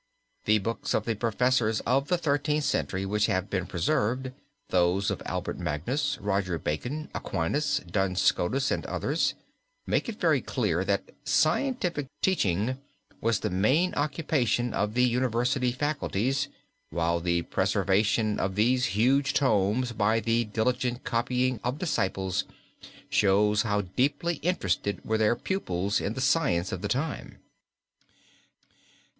The 0.45 0.57
books 0.57 0.95
of 0.95 1.05
the 1.05 1.13
professors 1.15 1.79
of 1.81 2.07
the 2.07 2.17
Thirteenth 2.17 2.63
Century 2.63 3.05
which 3.05 3.27
have 3.27 3.51
been 3.51 3.67
preserved, 3.67 4.31
those 4.69 5.11
of 5.11 5.21
Albertus 5.27 5.61
Magnus, 5.61 6.17
Roger 6.19 6.57
Bacon, 6.57 7.11
Aquinas, 7.13 7.81
Duns 7.81 8.19
Scotus 8.19 8.71
and 8.71 8.83
others, 8.87 9.35
make 9.85 10.09
it 10.09 10.19
very 10.19 10.41
clear 10.41 10.83
that 10.83 11.11
scientific 11.23 12.07
teaching 12.23 12.79
was 13.21 13.41
the 13.41 13.51
main 13.51 13.93
occupation 13.93 14.73
of 14.73 14.95
the 14.95 15.03
university 15.03 15.71
faculties, 15.71 16.47
while 16.89 17.19
the 17.19 17.43
preservation 17.43 18.39
of 18.39 18.55
these 18.55 18.85
huge 18.97 19.35
tomes 19.35 19.91
by 19.91 20.19
the 20.19 20.45
diligent 20.45 21.03
copying 21.03 21.59
of 21.63 21.77
disciples 21.77 22.45
shows 23.07 23.61
how 23.61 23.81
deeply 23.81 24.37
interested 24.37 25.05
were 25.05 25.19
their 25.19 25.35
pupils 25.35 26.01
in 26.01 26.13
the 26.13 26.21
science 26.21 26.71
of 26.71 26.81
the 26.81 26.87
time. 26.87 27.37